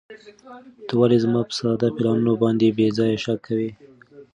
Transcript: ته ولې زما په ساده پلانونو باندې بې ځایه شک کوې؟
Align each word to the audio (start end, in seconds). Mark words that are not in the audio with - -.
ته 0.87 0.93
ولې 0.99 1.17
زما 1.23 1.41
په 1.47 1.53
ساده 1.59 1.89
پلانونو 1.97 2.33
باندې 2.43 2.75
بې 2.77 2.87
ځایه 2.97 3.17
شک 3.23 3.39
کوې؟ 3.47 3.69